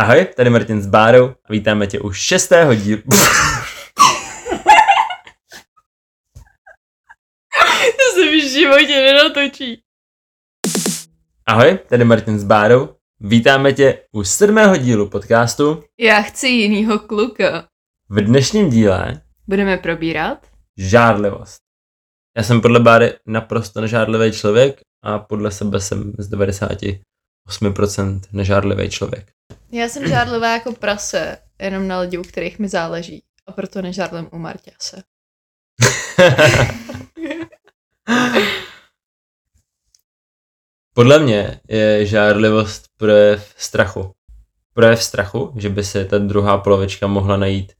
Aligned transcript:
Ahoj, 0.00 0.26
tady 0.36 0.50
Martin 0.50 0.82
s 0.82 0.86
Bárou 0.86 1.28
a 1.28 1.52
vítáme 1.52 1.86
tě 1.86 2.00
u 2.00 2.12
šestého 2.12 2.74
dílu. 2.74 3.02
to 7.96 8.14
se 8.14 8.20
mi 8.30 8.40
v 8.40 8.52
životě 8.52 9.00
nenatočí. 9.00 9.82
Ahoj, 11.46 11.78
tady 11.88 12.04
Martin 12.04 12.38
s 12.38 12.44
Bárou. 12.44 12.88
Vítáme 13.20 13.72
tě 13.72 14.02
u 14.12 14.24
sedmého 14.24 14.76
dílu 14.76 15.08
podcastu. 15.08 15.84
Já 16.00 16.22
chci 16.22 16.48
jinýho 16.48 16.98
kluka. 16.98 17.68
V 18.08 18.20
dnešním 18.20 18.70
díle 18.70 19.22
budeme 19.46 19.76
probírat 19.76 20.46
žádlivost. 20.76 21.58
Já 22.36 22.42
jsem 22.42 22.60
podle 22.60 22.80
Báry 22.80 23.12
naprosto 23.26 23.80
nežádlivý 23.80 24.32
člověk 24.32 24.80
a 25.02 25.18
podle 25.18 25.50
sebe 25.50 25.80
jsem 25.80 26.12
z 26.18 26.28
98% 27.48 28.20
nežádlivý 28.32 28.90
člověk. 28.90 29.32
Já 29.72 29.88
jsem 29.88 30.08
žádlivá 30.08 30.52
jako 30.52 30.72
prase, 30.72 31.38
jenom 31.58 31.88
na 31.88 32.00
lidi, 32.00 32.18
u 32.18 32.22
kterých 32.22 32.58
mi 32.58 32.68
záleží. 32.68 33.22
A 33.46 33.52
proto 33.52 33.82
nežádlím 33.82 34.28
u 34.32 34.38
Marťase. 34.38 35.02
Podle 40.94 41.18
mě 41.18 41.60
je 41.68 42.06
žádlivost 42.06 42.88
projev 42.96 43.54
strachu. 43.56 44.12
Projev 44.74 45.02
strachu, 45.02 45.52
že 45.56 45.68
by 45.68 45.84
se 45.84 46.04
ta 46.04 46.18
druhá 46.18 46.58
polovička 46.58 47.06
mohla 47.06 47.36
najít 47.36 47.72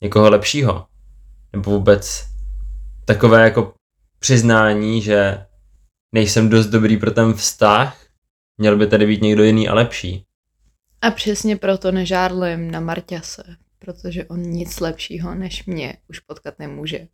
někoho 0.00 0.30
lepšího. 0.30 0.86
Nebo 1.52 1.70
vůbec 1.70 2.24
takové 3.04 3.44
jako 3.44 3.74
přiznání, 4.18 5.02
že 5.02 5.46
nejsem 6.14 6.48
dost 6.48 6.66
dobrý 6.66 6.96
pro 6.96 7.10
ten 7.10 7.34
vztah, 7.34 7.96
měl 8.60 8.76
by 8.76 8.86
tady 8.86 9.06
být 9.06 9.22
někdo 9.22 9.44
jiný 9.44 9.68
a 9.68 9.74
lepší. 9.74 10.24
A 11.02 11.10
přesně 11.10 11.56
proto 11.56 11.92
nežádlím 11.92 12.70
na 12.70 12.80
Marťase, 12.80 13.42
protože 13.78 14.24
on 14.24 14.42
nic 14.42 14.80
lepšího 14.80 15.34
než 15.34 15.64
mě 15.64 15.96
už 16.08 16.18
potkat 16.18 16.58
nemůže. 16.58 17.06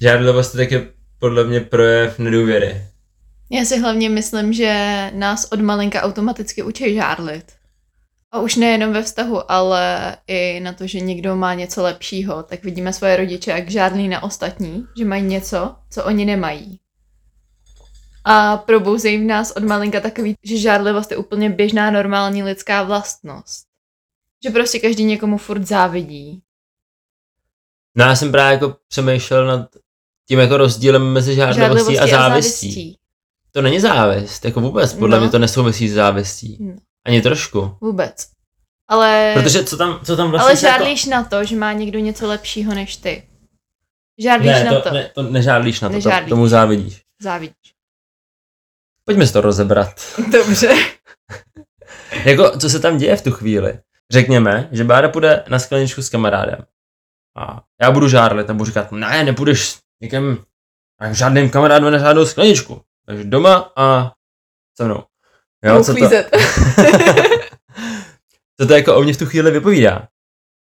Žádlivost 0.00 0.54
je 0.54 0.58
taky 0.64 0.88
podle 1.18 1.44
mě 1.44 1.60
projev 1.60 2.18
nedůvěry. 2.18 2.82
Já 3.50 3.64
si 3.64 3.78
hlavně 3.78 4.10
myslím, 4.10 4.52
že 4.52 5.10
nás 5.14 5.44
od 5.52 5.60
malinka 5.60 6.02
automaticky 6.02 6.62
učí 6.62 6.94
žárlit. 6.94 7.55
A 8.32 8.40
už 8.40 8.56
nejenom 8.56 8.92
ve 8.92 9.02
vztahu, 9.02 9.52
ale 9.52 10.16
i 10.26 10.60
na 10.60 10.72
to, 10.72 10.86
že 10.86 11.00
někdo 11.00 11.36
má 11.36 11.54
něco 11.54 11.82
lepšího, 11.82 12.42
tak 12.42 12.64
vidíme 12.64 12.92
svoje 12.92 13.16
rodiče 13.16 13.50
jak 13.50 13.70
žádlí 13.70 14.08
na 14.08 14.22
ostatní, 14.22 14.86
že 14.98 15.04
mají 15.04 15.22
něco, 15.22 15.76
co 15.90 16.04
oni 16.04 16.24
nemají. 16.24 16.80
A 18.24 18.56
probouzejí 18.56 19.18
v 19.18 19.26
nás 19.26 19.50
od 19.50 19.62
malinka 19.62 20.00
takový, 20.00 20.34
že 20.44 20.58
žádlivost 20.58 21.10
je 21.10 21.16
úplně 21.16 21.50
běžná 21.50 21.90
normální 21.90 22.42
lidská 22.42 22.82
vlastnost. 22.82 23.66
Že 24.44 24.50
prostě 24.50 24.78
každý 24.78 25.04
někomu 25.04 25.38
furt 25.38 25.66
závidí. 25.66 26.42
No 27.94 28.04
já 28.04 28.16
jsem 28.16 28.32
právě 28.32 28.52
jako 28.52 28.76
přemýšlel 28.88 29.46
nad 29.46 29.68
tím 30.28 30.38
jako 30.38 30.56
rozdílem 30.56 31.12
mezi 31.12 31.34
žádlivostí, 31.34 31.60
žádlivostí 31.60 31.98
a 31.98 32.06
závistí. 32.06 32.66
A 32.66 32.70
závistí. 32.70 32.98
To 33.52 33.62
není 33.62 33.80
závist, 33.80 34.44
jako 34.44 34.60
vůbec, 34.60 34.94
podle 34.94 35.16
no. 35.16 35.22
mě 35.22 35.30
to 35.30 35.38
nesouvisí 35.38 35.88
s 35.88 35.94
závistí. 35.94 36.58
No. 36.60 36.76
Ani 37.06 37.22
trošku. 37.22 37.76
Vůbec. 37.80 38.26
Ale... 38.88 39.34
Protože 39.34 39.64
co 39.64 39.76
tam, 39.76 40.00
co 40.04 40.16
tam 40.16 40.30
vlastně... 40.30 40.46
Ale 40.46 40.56
žádlíš 40.56 41.06
jako... 41.06 41.16
na 41.16 41.24
to, 41.24 41.44
že 41.44 41.56
má 41.56 41.72
někdo 41.72 41.98
něco 41.98 42.26
lepšího 42.26 42.74
než 42.74 42.96
ty. 42.96 43.28
Žádlíš 44.18 44.50
ne, 44.50 44.64
na 44.64 44.74
to. 44.74 44.80
to. 44.80 44.94
Ne, 44.94 45.10
to 45.14 45.22
nežádlíš 45.22 45.80
na 45.80 45.88
to, 45.88 45.94
nežádlíš. 45.94 46.28
to, 46.28 46.28
tomu 46.28 46.48
závidíš. 46.48 47.02
Závidíš. 47.22 47.74
Pojďme 49.04 49.26
si 49.26 49.32
to 49.32 49.40
rozebrat. 49.40 50.00
Dobře. 50.32 50.74
jako, 52.24 52.58
co 52.58 52.70
se 52.70 52.80
tam 52.80 52.98
děje 52.98 53.16
v 53.16 53.22
tu 53.22 53.32
chvíli? 53.32 53.78
Řekněme, 54.10 54.68
že 54.72 54.84
Bára 54.84 55.08
půjde 55.08 55.44
na 55.48 55.58
skleničku 55.58 56.02
s 56.02 56.10
kamarádem. 56.10 56.66
A 57.36 57.62
já 57.82 57.90
budu 57.90 58.08
žárlit 58.08 58.50
a 58.50 58.54
budu 58.54 58.64
říkat, 58.64 58.92
ne, 58.92 59.24
nepůjdeš 59.24 59.78
někam 60.02 60.44
žádným 61.10 61.50
kamarádem 61.50 61.92
na 61.92 61.98
žádnou 61.98 62.26
skleničku. 62.26 62.82
Takže 63.06 63.24
doma 63.24 63.72
a 63.76 64.12
se 64.76 64.84
mnou. 64.84 65.04
Jo, 65.66 65.84
co 65.84 65.94
to? 65.94 66.08
co 68.60 68.66
to 68.66 68.74
jako 68.74 68.96
o 68.96 69.02
mě 69.02 69.12
v 69.12 69.18
tu 69.18 69.26
chvíli 69.26 69.50
vypovídá? 69.50 70.08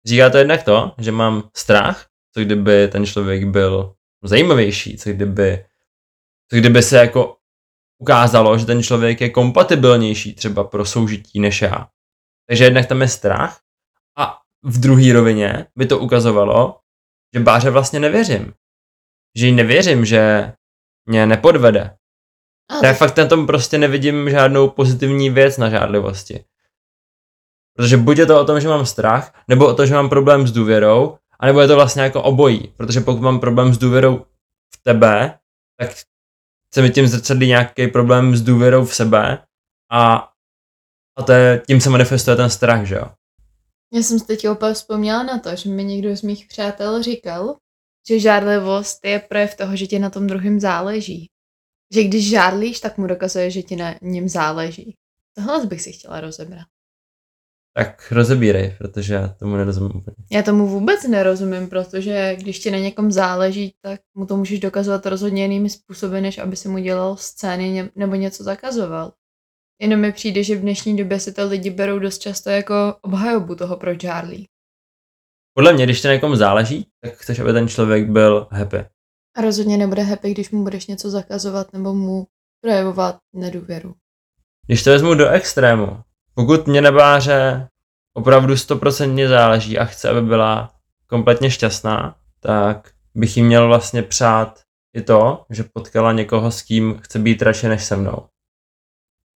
Říká 0.05 0.29
to 0.29 0.37
jednak 0.37 0.63
to, 0.63 0.95
že 0.97 1.11
mám 1.11 1.49
strach, 1.57 2.07
co 2.33 2.41
kdyby 2.41 2.87
ten 2.87 3.05
člověk 3.05 3.45
byl 3.45 3.93
zajímavější, 4.23 4.97
co 4.97 5.09
kdyby, 5.09 5.65
co 6.51 6.57
kdyby 6.57 6.83
se 6.83 6.97
jako 6.97 7.37
ukázalo, 8.01 8.57
že 8.57 8.65
ten 8.65 8.83
člověk 8.83 9.21
je 9.21 9.29
kompatibilnější 9.29 10.35
třeba 10.35 10.63
pro 10.63 10.85
soužití 10.85 11.39
než 11.39 11.61
já. 11.61 11.87
Takže 12.47 12.63
jednak 12.63 12.85
tam 12.85 13.01
je 13.01 13.07
strach 13.07 13.59
a 14.17 14.41
v 14.63 14.79
druhé 14.79 15.13
rovině 15.13 15.67
by 15.75 15.85
to 15.85 15.99
ukazovalo, 15.99 16.79
že 17.35 17.39
Báře 17.39 17.69
vlastně 17.69 17.99
nevěřím. 17.99 18.53
Že 19.37 19.45
jí 19.47 19.51
nevěřím, 19.51 20.05
že 20.05 20.53
mě 21.05 21.25
nepodvede. 21.25 21.97
A 22.69 22.85
já 22.85 22.93
fakt 22.93 23.17
na 23.17 23.25
tom 23.25 23.47
prostě 23.47 23.77
nevidím 23.77 24.29
žádnou 24.29 24.69
pozitivní 24.69 25.29
věc 25.29 25.57
na 25.57 25.69
žádlivosti. 25.69 26.45
Protože 27.75 27.97
buď 27.97 28.17
je 28.17 28.25
to 28.25 28.41
o 28.41 28.45
tom, 28.45 28.61
že 28.61 28.67
mám 28.67 28.85
strach, 28.85 29.33
nebo 29.47 29.67
o 29.67 29.73
tom, 29.73 29.85
že 29.85 29.93
mám 29.93 30.09
problém 30.09 30.47
s 30.47 30.51
důvěrou, 30.51 31.17
anebo 31.39 31.61
je 31.61 31.67
to 31.67 31.75
vlastně 31.75 32.01
jako 32.01 32.23
obojí. 32.23 32.73
Protože 32.77 33.01
pokud 33.01 33.21
mám 33.21 33.39
problém 33.39 33.73
s 33.73 33.77
důvěrou 33.77 34.25
v 34.73 34.83
tebe, 34.83 35.39
tak 35.79 35.89
se 36.73 36.81
mi 36.81 36.89
tím 36.89 37.07
zrcadlí 37.07 37.47
nějaký 37.47 37.87
problém 37.87 38.35
s 38.35 38.41
důvěrou 38.41 38.85
v 38.85 38.95
sebe 38.95 39.37
a, 39.91 40.29
a 41.17 41.23
to 41.23 41.31
je, 41.31 41.61
tím 41.67 41.81
se 41.81 41.89
manifestuje 41.89 42.35
ten 42.35 42.49
strach, 42.49 42.85
že 42.85 42.95
jo. 42.95 43.11
Já 43.93 44.01
jsem 44.01 44.19
si 44.19 44.25
teď 44.25 44.47
opět 44.47 44.73
vzpomněla 44.73 45.23
na 45.23 45.39
to, 45.39 45.55
že 45.55 45.69
mi 45.69 45.83
někdo 45.83 46.17
z 46.17 46.21
mých 46.21 46.47
přátel 46.47 47.03
říkal, 47.03 47.55
že 48.07 48.19
žádlivost 48.19 49.05
je 49.05 49.19
projev 49.19 49.55
toho, 49.55 49.75
že 49.75 49.87
ti 49.87 49.99
na 49.99 50.09
tom 50.09 50.27
druhém 50.27 50.59
záleží. 50.59 51.29
Že 51.95 52.03
když 52.03 52.29
žádlíš, 52.29 52.79
tak 52.79 52.97
mu 52.97 53.07
dokazuje, 53.07 53.51
že 53.51 53.61
ti 53.61 53.75
na 53.75 53.95
něm 54.01 54.29
záleží. 54.29 54.95
Tohle 55.35 55.65
bych 55.65 55.81
si 55.81 55.91
chtěla 55.91 56.21
rozebrat. 56.21 56.67
Tak 57.73 58.11
rozebírej, 58.11 58.75
protože 58.77 59.13
já 59.13 59.27
tomu 59.27 59.55
nerozumím 59.55 59.91
úplně. 59.95 60.15
Já 60.31 60.43
tomu 60.43 60.67
vůbec 60.67 61.03
nerozumím, 61.07 61.69
protože 61.69 62.35
když 62.35 62.59
ti 62.59 62.71
na 62.71 62.77
někom 62.77 63.11
záleží, 63.11 63.73
tak 63.81 64.01
mu 64.17 64.25
to 64.25 64.37
můžeš 64.37 64.59
dokazovat 64.59 65.05
rozhodně 65.05 65.41
jinými 65.41 65.69
způsoby, 65.69 66.21
než 66.21 66.37
aby 66.37 66.55
si 66.55 66.69
mu 66.69 66.79
dělal 66.79 67.17
scény 67.17 67.91
nebo 67.95 68.15
něco 68.15 68.43
zakazoval. 68.43 69.13
Jenom 69.81 69.99
mi 69.99 70.11
přijde, 70.11 70.43
že 70.43 70.55
v 70.55 70.61
dnešní 70.61 70.97
době 70.97 71.19
si 71.19 71.33
to 71.33 71.47
lidi 71.47 71.69
berou 71.69 71.99
dost 71.99 72.17
často 72.17 72.49
jako 72.49 72.95
obhajobu 73.01 73.55
toho, 73.55 73.77
proč 73.77 74.01
žárlí. 74.01 74.47
Podle 75.53 75.73
mě, 75.73 75.85
když 75.85 76.01
ti 76.01 76.07
na 76.07 76.13
někom 76.13 76.35
záleží, 76.35 76.87
tak 77.01 77.13
chceš, 77.13 77.39
aby 77.39 77.53
ten 77.53 77.67
člověk 77.67 78.09
byl 78.09 78.47
happy. 78.51 78.94
A 79.35 79.41
rozhodně 79.41 79.77
nebude 79.77 80.01
happy, 80.01 80.31
když 80.31 80.51
mu 80.51 80.63
budeš 80.63 80.87
něco 80.87 81.09
zakazovat 81.09 81.73
nebo 81.73 81.93
mu 81.93 82.27
projevovat 82.61 83.17
nedůvěru. 83.33 83.95
Když 84.67 84.83
to 84.83 84.89
vezmu 84.89 85.13
do 85.13 85.29
extrému, 85.29 86.01
pokud 86.33 86.67
mě 86.67 86.81
nebáře 86.81 87.67
opravdu 88.13 88.57
stoprocentně 88.57 89.27
záleží 89.27 89.77
a 89.77 89.85
chce, 89.85 90.09
aby 90.09 90.21
byla 90.21 90.75
kompletně 91.07 91.51
šťastná, 91.51 92.15
tak 92.39 92.91
bych 93.15 93.37
jí 93.37 93.43
měl 93.43 93.67
vlastně 93.67 94.03
přát 94.03 94.61
i 94.93 95.01
to, 95.01 95.45
že 95.49 95.63
potkala 95.63 96.11
někoho, 96.11 96.51
s 96.51 96.61
kým 96.61 96.99
chce 96.99 97.19
být 97.19 97.41
radši 97.41 97.67
než 97.67 97.83
se 97.83 97.95
mnou. 97.95 98.27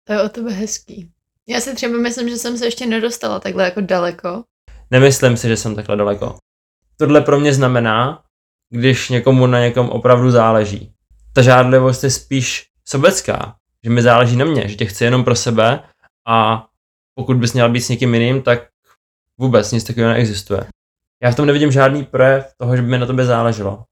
To 0.06 0.12
je 0.12 0.22
o 0.22 0.28
tebe 0.28 0.50
hezký. 0.50 1.12
Já 1.48 1.60
si 1.60 1.74
třeba 1.74 1.98
myslím, 1.98 2.28
že 2.28 2.36
jsem 2.36 2.58
se 2.58 2.64
ještě 2.66 2.86
nedostala 2.86 3.40
takhle 3.40 3.64
jako 3.64 3.80
daleko. 3.80 4.44
Nemyslím 4.90 5.36
si, 5.36 5.48
že 5.48 5.56
jsem 5.56 5.74
takhle 5.74 5.96
daleko. 5.96 6.38
Tohle 6.96 7.20
pro 7.20 7.40
mě 7.40 7.54
znamená, 7.54 8.24
když 8.70 9.08
někomu 9.08 9.46
na 9.46 9.60
někom 9.60 9.90
opravdu 9.90 10.30
záleží. 10.30 10.92
Ta 11.32 11.42
žádlivost 11.42 12.04
je 12.04 12.10
spíš 12.10 12.66
sobecká, 12.84 13.56
že 13.84 13.90
mi 13.90 14.02
záleží 14.02 14.36
na 14.36 14.44
mě, 14.44 14.68
že 14.68 14.76
tě 14.76 14.86
chci 14.86 15.04
jenom 15.04 15.24
pro 15.24 15.36
sebe 15.36 15.82
a 16.26 16.66
pokud 17.14 17.36
bys 17.36 17.52
měl 17.52 17.70
být 17.70 17.80
s 17.80 17.88
někým 17.88 18.14
jiným, 18.14 18.42
tak 18.42 18.68
vůbec 19.38 19.72
nic 19.72 19.84
takového 19.84 20.12
neexistuje. 20.12 20.66
Já 21.22 21.30
v 21.30 21.36
tom 21.36 21.46
nevidím 21.46 21.72
žádný 21.72 22.04
projev 22.04 22.54
toho, 22.56 22.76
že 22.76 22.82
by 22.82 22.88
mi 22.88 22.98
na 22.98 23.06
tobě 23.06 23.24
záleželo. 23.24 23.84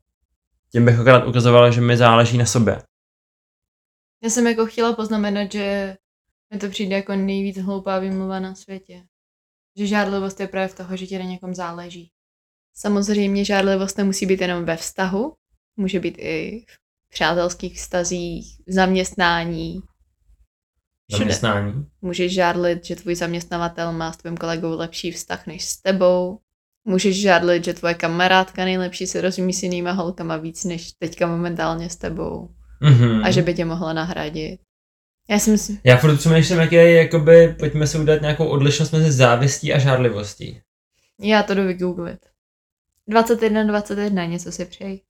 Tím 0.73 0.85
bych 0.85 1.01
akorát 1.01 1.27
ukazoval, 1.27 1.73
že 1.73 1.81
mi 1.81 1.97
záleží 1.97 2.39
na 2.39 2.47
sobě. 2.47 2.83
Já 4.23 4.31
jsem 4.31 4.47
jako 4.47 4.67
chtěla 4.67 4.93
poznamenat, 4.93 5.53
že 5.53 5.97
mi 6.55 6.61
to 6.61 6.69
přijde 6.69 6.97
jako 6.97 7.17
nejvíc 7.17 7.59
hloupá 7.59 7.99
výmluva 7.99 8.41
na 8.41 8.55
světě. 8.55 9.03
Že 9.77 9.87
žádlivost 9.87 10.41
je 10.41 10.49
projev 10.49 10.75
toho, 10.75 10.97
že 10.97 11.07
ti 11.07 11.19
na 11.19 11.25
někom 11.25 11.55
záleží. 11.55 12.11
Samozřejmě 12.81 13.45
žádlivost 13.45 13.99
nemusí 13.99 14.27
být 14.27 14.41
jenom 14.41 14.65
ve 14.65 14.77
vztahu, 14.77 15.33
může 15.77 16.01
být 16.01 16.19
i 16.19 16.65
v 16.69 17.15
přátelských 17.15 17.77
vztazích, 17.77 18.47
v 18.67 18.73
zaměstnání. 18.73 19.81
Zaměstnání? 21.13 21.87
Můžeš 22.03 22.35
žádlit, 22.35 22.85
že 22.85 22.97
tvůj 22.97 23.15
zaměstnavatel 23.15 23.93
má 23.93 24.13
s 24.13 24.17
tvým 24.17 24.37
kolegou 24.37 24.77
lepší 24.77 25.13
vztah 25.13 25.47
než 25.47 25.65
s 25.65 25.83
tebou. 25.83 26.39
Můžeš 26.85 27.21
žádlit, 27.21 27.65
že 27.65 27.75
tvoje 27.75 27.95
kamarádka 27.95 28.65
nejlepší 28.65 29.07
se 29.07 29.21
rozumí 29.21 29.53
s 29.53 29.63
jinýma 29.63 29.93
holkama 29.93 30.37
víc 30.37 30.65
než 30.65 30.93
teďka 30.93 31.27
momentálně 31.27 31.91
s 31.91 31.97
tebou. 31.97 32.49
Mhm. 32.81 33.25
a 33.25 33.31
že 33.31 33.43
by 33.43 33.55
tě 33.55 33.65
mohla 33.65 33.93
nahradit. 33.93 34.61
Já 35.31 35.39
si 35.39 35.51
myslím, 35.51 35.81
Já 35.85 35.97
furt 35.97 36.17
přemýšlím, 36.17 36.59
jak 36.59 36.73
je, 36.73 36.93
jakoby, 36.93 37.57
pojďme 37.59 37.87
si 37.87 37.99
udělat 37.99 38.21
nějakou 38.21 38.47
odlišnost 38.47 38.93
mezi 38.93 39.13
závistí 39.13 39.73
a 39.73 39.79
žárlivostí. 39.79 40.61
já 41.21 41.43
to 41.43 41.55
jdu 41.55 41.67
vygooglit. 41.67 42.28
21, 43.09 43.65
21, 43.65 44.25
něco 44.25 44.53
si 44.53 44.65
přeji. 44.65 45.01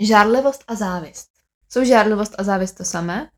Žárlivost 0.00 0.64
a 0.66 0.74
závist. 0.74 1.28
Jsou 1.68 1.84
žárlivost 1.84 2.34
a 2.38 2.42
závist 2.42 2.72
to 2.72 2.84
samé? 2.84 3.30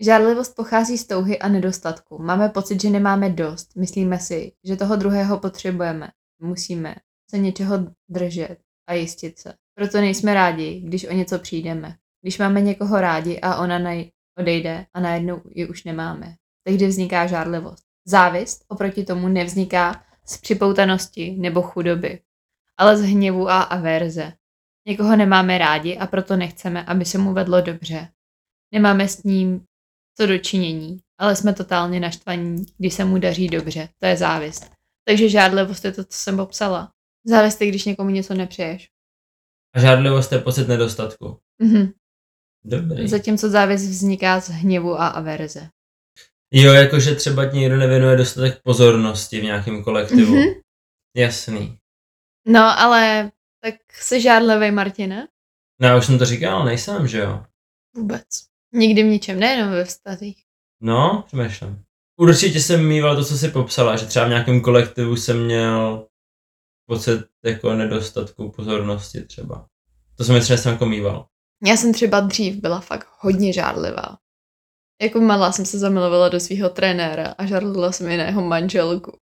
Žárlivost 0.00 0.54
pochází 0.56 0.98
z 0.98 1.06
touhy 1.06 1.38
a 1.38 1.48
nedostatku. 1.48 2.22
Máme 2.22 2.48
pocit, 2.48 2.82
že 2.82 2.90
nemáme 2.90 3.30
dost. 3.30 3.76
Myslíme 3.76 4.18
si, 4.18 4.52
že 4.64 4.76
toho 4.76 4.96
druhého 4.96 5.38
potřebujeme. 5.38 6.08
Musíme 6.38 6.94
se 7.30 7.38
něčeho 7.38 7.78
držet 8.08 8.56
a 8.86 8.94
jistit 8.94 9.38
se. 9.38 9.54
Proto 9.74 10.00
nejsme 10.00 10.34
rádi, 10.34 10.80
když 10.80 11.04
o 11.08 11.12
něco 11.12 11.38
přijdeme. 11.38 11.96
Když 12.22 12.38
máme 12.38 12.60
někoho 12.60 13.00
rádi 13.00 13.40
a 13.40 13.56
ona 13.56 13.80
naj- 13.80 14.10
odejde 14.38 14.86
a 14.94 15.00
najednou 15.00 15.42
ji 15.54 15.68
už 15.68 15.84
nemáme. 15.84 16.34
Tehdy 16.62 16.86
vzniká 16.86 17.26
žárlivost. 17.26 17.84
Závist 18.04 18.64
oproti 18.68 19.04
tomu 19.04 19.28
nevzniká 19.28 20.02
z 20.24 20.36
připoutanosti 20.36 21.36
nebo 21.38 21.62
chudoby, 21.62 22.18
ale 22.80 22.96
z 22.96 23.00
hněvu 23.00 23.48
a 23.48 23.62
averze. 23.62 24.32
Někoho 24.88 25.16
nemáme 25.16 25.58
rádi 25.58 25.96
a 25.96 26.06
proto 26.06 26.36
nechceme, 26.36 26.84
aby 26.84 27.04
se 27.04 27.18
mu 27.18 27.32
vedlo 27.32 27.60
dobře. 27.60 28.08
Nemáme 28.74 29.08
s 29.08 29.22
ním 29.22 29.64
co 30.16 30.26
dočinění, 30.26 30.98
ale 31.18 31.36
jsme 31.36 31.52
totálně 31.52 32.00
naštvaní, 32.00 32.66
když 32.78 32.94
se 32.94 33.04
mu 33.04 33.18
daří 33.18 33.48
dobře. 33.48 33.88
To 33.98 34.06
je 34.06 34.16
závist. 34.16 34.70
Takže 35.04 35.28
žádlivost 35.28 35.84
je 35.84 35.92
to, 35.92 36.04
co 36.04 36.18
jsem 36.18 36.36
popsala. 36.36 36.92
Závist 37.26 37.60
je, 37.60 37.68
když 37.68 37.84
někomu 37.84 38.10
něco 38.10 38.34
nepřeješ. 38.34 38.88
A 39.74 39.80
žárlivost 39.80 40.32
je 40.32 40.38
pocit 40.38 40.68
nedostatku. 40.68 41.38
Mhm. 41.62 41.92
Dobrý. 42.64 43.08
Zatímco 43.08 43.50
závist 43.50 43.82
vzniká 43.82 44.40
z 44.40 44.48
hněvu 44.48 45.00
a 45.00 45.08
averze. 45.08 45.68
Jo, 46.52 46.72
jakože 46.72 47.14
třeba 47.14 47.46
ti 47.46 47.56
někdo 47.56 47.76
nevěnuje 47.76 48.16
dostatek 48.16 48.62
pozornosti 48.62 49.40
v 49.40 49.44
nějakém 49.44 49.84
kolektivu. 49.84 50.34
Mhm. 50.34 50.48
Jasný. 51.16 51.79
No, 52.46 52.80
ale 52.80 53.30
tak 53.62 53.74
jsi 53.92 54.20
žádlivý, 54.20 54.70
Martine? 54.70 55.28
No 55.80 55.88
já 55.88 55.96
už 55.96 56.06
jsem 56.06 56.18
to 56.18 56.24
říkal, 56.24 56.64
nejsem, 56.64 57.08
že 57.08 57.18
jo? 57.18 57.44
Vůbec. 57.96 58.26
Nikdy 58.72 59.02
v 59.02 59.06
ničem, 59.06 59.40
nejenom 59.40 59.70
ve 59.70 59.84
vztazích. 59.84 60.44
No, 60.80 61.24
přemýšlím. 61.26 61.84
Určitě 62.16 62.60
jsem 62.60 62.88
mýval 62.88 63.16
to, 63.16 63.24
co 63.24 63.38
jsi 63.38 63.48
popsala, 63.48 63.96
že 63.96 64.06
třeba 64.06 64.24
v 64.24 64.28
nějakém 64.28 64.60
kolektivu 64.60 65.16
jsem 65.16 65.44
měl 65.44 66.06
pocit 66.86 67.20
jako 67.44 67.74
nedostatku 67.74 68.50
pozornosti 68.50 69.22
třeba. 69.22 69.66
To 70.16 70.24
jsem 70.24 70.34
ještě 70.34 70.58
jsem 70.58 70.72
jako 70.72 70.86
mýval. 70.86 71.26
Já 71.64 71.76
jsem 71.76 71.92
třeba 71.92 72.20
dřív 72.20 72.56
byla 72.56 72.80
fakt 72.80 73.08
hodně 73.18 73.52
žádlivá. 73.52 74.18
Jako 75.02 75.20
malá 75.20 75.52
jsem 75.52 75.66
se 75.66 75.78
zamilovala 75.78 76.28
do 76.28 76.40
svého 76.40 76.68
trenéra 76.70 77.34
a 77.38 77.46
žádlila 77.46 77.92
jsem 77.92 78.08
i 78.08 78.16
na 78.16 78.24
jeho 78.24 78.42
manželku. 78.42 79.18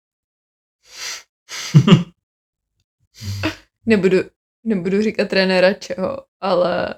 Nebudu, 3.87 4.19
nebudu 4.65 5.03
říkat 5.03 5.29
trenéra 5.29 5.73
čeho, 5.73 6.25
ale 6.41 6.95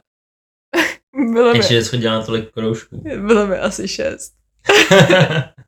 bylo 1.32 1.52
mi, 1.52 1.58
Ještě 1.58 1.98
na 1.98 2.22
tolik 2.22 2.52
kroužků. 2.52 3.02
bylo 3.26 3.46
mi 3.46 3.56
asi 3.56 3.88
šest. 3.88 4.34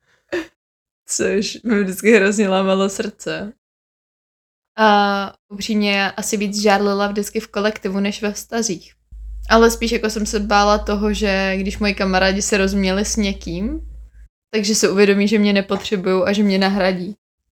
což 1.07 1.63
mi 1.63 1.83
vždycky 1.83 2.13
hrozně 2.13 2.49
lámalo 2.49 2.89
srdce. 2.89 3.53
A 4.79 5.33
upřímně 5.49 5.93
já 5.93 6.09
asi 6.09 6.37
víc 6.37 6.63
žádlila 6.63 7.07
vždycky 7.09 7.41
v 7.41 7.49
kolektivu 7.49 8.01
než 8.01 8.23
ve 8.23 8.33
vztazích. 8.33 8.95
Ale 9.49 9.71
spíš 9.71 9.93
jako 9.93 10.11
jsem 10.11 10.27
se 10.27 10.41
bála 10.41 10.79
toho, 10.79 11.13
že 11.13 11.57
když 11.57 11.79
moji 11.79 11.95
kamarádi 11.95 12.43
se 12.43 12.57
rozuměli 12.59 13.05
s 13.05 13.17
někým, 13.17 13.81
takže 14.55 14.75
se 14.75 14.91
uvědomí, 14.91 15.29
že 15.29 15.39
mě 15.39 15.53
nepotřebují 15.53 16.23
a 16.25 16.33
že 16.33 16.43
mě 16.43 16.59
nahradí. 16.59 17.15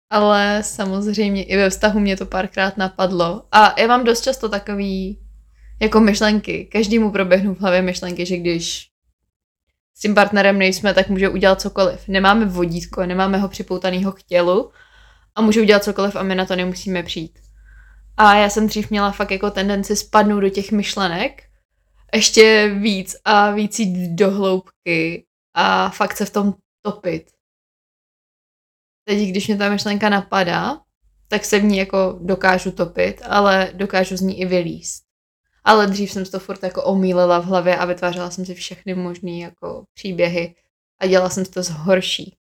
Ale 0.09 0.63
samozřejmě 0.63 1.43
i 1.43 1.57
ve 1.57 1.69
vztahu 1.69 1.99
mě 1.99 2.17
to 2.17 2.25
párkrát 2.25 2.77
napadlo. 2.77 3.43
A 3.51 3.81
já 3.81 3.87
mám 3.87 4.03
dost 4.03 4.21
často 4.21 4.49
takový 4.49 5.19
jako 5.81 5.99
myšlenky. 5.99 6.65
Každému 6.71 7.11
proběhnou 7.11 7.53
v 7.53 7.59
hlavě 7.59 7.81
myšlenky, 7.81 8.25
že 8.25 8.37
když 8.37 8.89
s 9.97 10.01
tím 10.01 10.15
partnerem 10.15 10.59
nejsme, 10.59 10.93
tak 10.93 11.09
může 11.09 11.29
udělat 11.29 11.61
cokoliv. 11.61 12.07
Nemáme 12.07 12.45
vodítko, 12.45 13.05
nemáme 13.05 13.37
ho 13.37 13.47
připoutanýho 13.47 14.11
k 14.11 14.23
tělu 14.23 14.71
a 15.35 15.41
může 15.41 15.61
udělat 15.61 15.83
cokoliv 15.83 16.15
a 16.15 16.23
my 16.23 16.35
na 16.35 16.45
to 16.45 16.55
nemusíme 16.55 17.03
přijít. 17.03 17.39
A 18.17 18.35
já 18.35 18.49
jsem 18.49 18.67
dřív 18.67 18.89
měla 18.89 19.11
fakt 19.11 19.31
jako 19.31 19.51
tendenci 19.51 19.95
spadnout 19.95 20.41
do 20.41 20.49
těch 20.49 20.71
myšlenek 20.71 21.43
ještě 22.15 22.75
víc 22.79 23.15
a 23.25 23.51
víc 23.51 23.79
jít 23.79 24.15
do 24.15 24.31
hloubky 24.31 25.25
a 25.53 25.89
fakt 25.89 26.17
se 26.17 26.25
v 26.25 26.29
tom 26.29 26.53
topit. 26.81 27.34
Teď, 29.07 29.29
když 29.29 29.47
mě 29.47 29.57
ta 29.57 29.69
myšlenka 29.69 30.09
napadá, 30.09 30.81
tak 31.27 31.45
se 31.45 31.59
v 31.59 31.63
ní 31.63 31.77
jako 31.77 32.19
dokážu 32.21 32.71
topit, 32.71 33.21
ale 33.25 33.71
dokážu 33.73 34.17
z 34.17 34.21
ní 34.21 34.41
i 34.41 34.45
vylíst. 34.45 35.03
Ale 35.63 35.87
dřív 35.87 36.11
jsem 36.11 36.25
to 36.25 36.39
furt 36.39 36.63
jako 36.63 36.83
omílela 36.83 37.39
v 37.39 37.45
hlavě 37.45 37.77
a 37.77 37.85
vytvářela 37.85 38.31
jsem 38.31 38.45
si 38.45 38.53
všechny 38.53 38.93
možné 38.93 39.31
jako 39.31 39.85
příběhy 39.93 40.55
a 40.99 41.07
dělala 41.07 41.29
jsem 41.29 41.45
to 41.45 41.63
zhorší. 41.63 42.37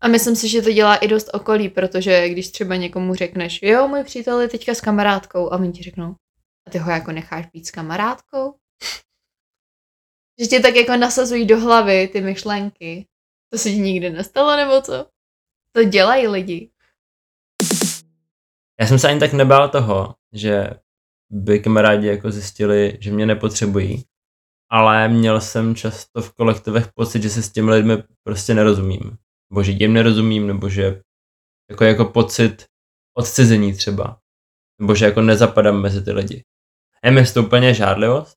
A 0.00 0.08
myslím 0.08 0.36
si, 0.36 0.48
že 0.48 0.62
to 0.62 0.72
dělá 0.72 0.96
i 0.96 1.08
dost 1.08 1.30
okolí, 1.32 1.68
protože 1.68 2.28
když 2.28 2.50
třeba 2.50 2.76
někomu 2.76 3.14
řekneš, 3.14 3.62
jo, 3.62 3.88
můj 3.88 4.04
přítel 4.04 4.40
je 4.40 4.48
teďka 4.48 4.74
s 4.74 4.80
kamarádkou 4.80 5.52
a 5.52 5.56
oni 5.56 5.72
ti 5.72 5.82
řeknou, 5.82 6.14
a 6.66 6.70
ty 6.70 6.78
ho 6.78 6.90
jako 6.90 7.12
necháš 7.12 7.46
být 7.46 7.66
s 7.66 7.70
kamarádkou? 7.70 8.54
Že 10.40 10.46
tě 10.46 10.60
tak 10.60 10.76
jako 10.76 10.96
nasazují 10.96 11.46
do 11.46 11.60
hlavy 11.60 12.08
ty 12.08 12.20
myšlenky. 12.20 13.06
To 13.52 13.58
se 13.58 13.70
ti 13.70 13.78
nikdy 13.78 14.10
nestalo, 14.10 14.56
nebo 14.56 14.82
co? 14.82 15.06
To 15.78 15.84
dělají 15.84 16.28
lidi. 16.28 16.70
Já 18.80 18.86
jsem 18.86 18.98
se 18.98 19.08
ani 19.08 19.20
tak 19.20 19.32
nebál 19.32 19.68
toho, 19.68 20.14
že 20.32 20.70
by 21.30 21.60
kamarádi 21.60 22.06
jako 22.06 22.30
zjistili, 22.30 22.98
že 23.00 23.10
mě 23.10 23.26
nepotřebují, 23.26 24.04
ale 24.70 25.08
měl 25.08 25.40
jsem 25.40 25.74
často 25.74 26.22
v 26.22 26.34
kolektivech 26.34 26.92
pocit, 26.94 27.22
že 27.22 27.30
se 27.30 27.42
s 27.42 27.52
těmi 27.52 27.70
lidmi 27.70 28.02
prostě 28.22 28.54
nerozumím. 28.54 29.18
Nebo 29.50 29.62
že 29.62 29.72
jim 29.72 29.92
nerozumím, 29.92 30.46
nebo 30.46 30.68
že 30.68 31.02
jako, 31.70 31.84
jako 31.84 32.04
pocit 32.04 32.66
odcizení 33.14 33.72
třeba. 33.72 34.20
Nebo 34.80 34.94
že 34.94 35.04
jako 35.04 35.22
nezapadám 35.22 35.80
mezi 35.80 36.04
ty 36.04 36.12
lidi. 36.12 36.44
Je 37.04 37.26
to 37.32 37.42
úplně 37.42 37.74
žádlivost? 37.74 38.36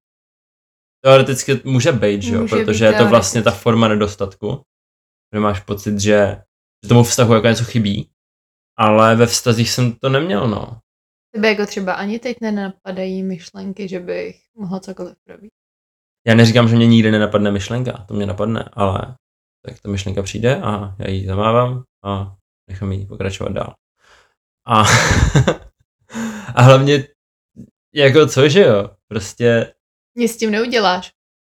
Teoreticky 1.04 1.62
může 1.64 1.92
být, 1.92 2.22
že 2.22 2.36
jo? 2.36 2.42
Může 2.42 2.56
protože 2.56 2.86
být 2.88 2.92
je 2.92 2.98
to 2.98 3.10
vlastně 3.10 3.42
ta 3.42 3.52
forma 3.52 3.88
nedostatku. 3.88 4.62
Že 5.34 5.40
máš 5.40 5.60
pocit, 5.60 6.00
že, 6.00 6.44
že 6.84 6.90
tomu 6.90 7.04
vztahu 7.04 7.34
jako 7.34 7.48
něco 7.48 7.64
chybí. 7.66 8.10
Ale 8.78 9.16
ve 9.16 9.26
vztazích 9.26 9.70
jsem 9.70 9.94
to 9.94 10.10
neměl, 10.10 10.48
no. 10.48 10.80
Tebe 11.34 11.48
jako 11.50 11.66
třeba 11.66 11.94
ani 11.94 12.20
teď 12.20 12.38
nenapadají 12.42 13.24
myšlenky, 13.24 13.88
že 13.88 14.00
bych 14.00 14.42
mohla 14.58 14.80
cokoliv 14.80 15.18
probít. 15.24 15.52
Já 16.28 16.36
neříkám, 16.36 16.68
že 16.70 16.76
mě 16.76 16.88
nikdy 16.88 17.12
nenapadne 17.12 17.52
myšlenka, 17.52 18.06
to 18.08 18.14
mě 18.14 18.26
napadne, 18.26 18.70
ale 18.74 19.16
tak 19.66 19.80
ta 19.82 19.90
myšlenka 19.90 20.24
přijde 20.24 20.62
a 20.62 20.96
já 21.00 21.10
ji 21.10 21.26
zamávám 21.28 21.84
a 22.04 22.36
nechám 22.70 22.92
ji 22.92 23.06
pokračovat 23.06 23.54
dál. 23.54 23.76
A, 24.68 24.84
a 26.56 26.62
hlavně, 26.62 27.08
jako 27.96 28.28
co, 28.28 28.50
že 28.50 28.62
jo, 28.62 28.90
prostě, 29.08 29.74
Nic 30.18 30.32
s 30.32 30.38
tím 30.38 30.52
neuděláš. 30.52 31.12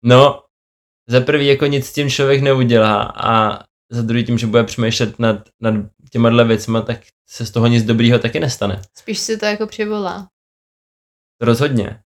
no, 0.05 0.43
za 1.09 1.21
prvý 1.21 1.47
jako 1.47 1.67
nic 1.67 1.87
s 1.87 1.93
tím 1.93 2.11
člověk 2.11 2.43
neudělá 2.43 3.03
a 3.03 3.65
za 3.93 4.03
druhý 4.03 4.25
tím, 4.25 4.39
že 4.39 4.47
bude 4.47 4.65
přemýšlet 4.65 5.19
nad, 5.19 5.49
nad 5.61 5.75
těma 6.11 6.43
věcma, 6.45 6.81
tak 6.81 7.01
se 7.27 7.47
z 7.47 7.51
toho 7.51 7.67
nic 7.67 7.85
dobrýho 7.85 8.19
taky 8.19 8.41
nestane. 8.41 8.83
Spíš 8.95 9.19
si 9.19 9.39
to 9.39 9.47
jako 9.47 9.67
přivolá. 9.67 10.29
Rozhodně. 11.41 12.03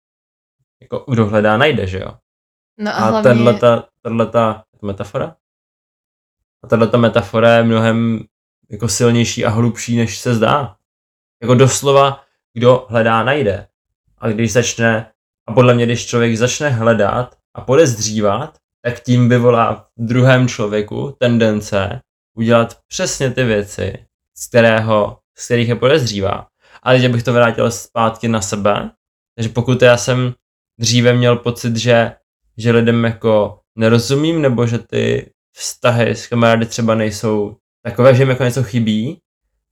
Jako 0.81 1.05
kdo 1.09 1.25
hledá, 1.25 1.57
najde, 1.57 1.87
že 1.87 1.99
jo. 1.99 2.17
No 2.77 2.91
a, 2.91 2.93
A 2.93 3.09
hlavně... 3.09 3.53
tato, 3.53 3.87
tato 4.01 4.85
metafora? 4.85 5.35
A 6.63 6.67
tato 6.67 6.97
metafora 6.97 7.57
je 7.57 7.63
mnohem 7.63 8.25
jako 8.69 8.87
silnější 8.87 9.45
a 9.45 9.49
hlubší, 9.49 9.97
než 9.97 10.19
se 10.19 10.35
zdá. 10.35 10.75
Jako 11.41 11.55
doslova, 11.55 12.23
kdo 12.53 12.87
hledá, 12.89 13.23
najde. 13.23 13.67
A 14.17 14.29
když 14.29 14.53
začne, 14.53 15.11
a 15.47 15.53
podle 15.53 15.73
mě, 15.73 15.85
když 15.85 16.05
člověk 16.05 16.37
začne 16.37 16.69
hledat 16.69 17.37
a 17.53 17.61
podezřívat, 17.61 18.57
tak 18.85 18.99
tím 18.99 19.29
vyvolá 19.29 19.87
v 19.97 20.05
druhém 20.05 20.47
člověku 20.47 21.15
tendence 21.19 22.01
udělat 22.37 22.79
přesně 22.87 23.31
ty 23.31 23.43
věci, 23.43 24.05
z, 24.37 24.47
kterého, 24.47 25.17
z 25.37 25.45
kterých 25.45 25.69
je 25.69 25.75
podezřívá. 25.75 26.47
Ale 26.83 26.99
teď 26.99 27.11
bych 27.11 27.23
to 27.23 27.33
vrátil 27.33 27.71
zpátky 27.71 28.27
na 28.27 28.41
sebe. 28.41 28.91
Takže 29.35 29.49
pokud 29.49 29.81
já 29.81 29.97
jsem 29.97 30.33
dříve 30.79 31.13
měl 31.13 31.35
pocit, 31.35 31.75
že 31.75 32.11
že 32.57 32.71
lidem 32.71 33.03
jako 33.03 33.59
nerozumím, 33.75 34.41
nebo 34.41 34.67
že 34.67 34.79
ty 34.79 35.31
vztahy 35.55 36.09
s 36.09 36.27
kamarády 36.27 36.65
třeba 36.65 36.95
nejsou 36.95 37.57
takové, 37.83 38.15
že 38.15 38.21
jim 38.21 38.29
jako 38.29 38.43
něco 38.43 38.63
chybí, 38.63 39.19